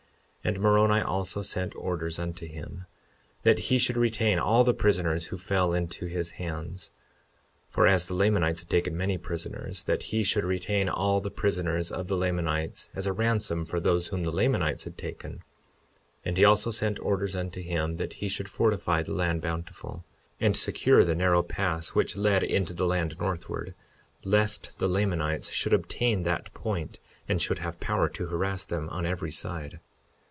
[0.43, 2.87] 52:8 And Moroni also sent orders unto him
[3.43, 6.89] that he should retain all the prisoners who fell into his hands;
[7.69, 11.91] for as the Lamanites had taken many prisoners, that he should retain all the prisoners
[11.91, 15.33] of the Lamanites as a ransom for those whom the Lamanites had taken.
[15.33, 15.37] 52:9
[16.25, 20.05] And he also sent orders unto him that he should fortify the land Bountiful,
[20.39, 23.75] and secure the narrow pass which led into the land northward,
[24.23, 26.99] lest the Lamanites should obtain that point
[27.29, 29.79] and should have power to harass them on every side.